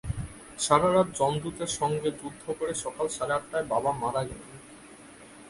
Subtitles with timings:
[0.59, 4.53] সারা রাত যমদূতের সঙ্গে যুদ্ধ করে সকাল সাড়ে আটটায় বাবা মারা গেলেন।